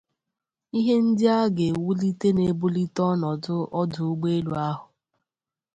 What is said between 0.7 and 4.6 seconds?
ihe ndị aga-ewulite na ebulite ọnọdụ ọdụ ụgbọelu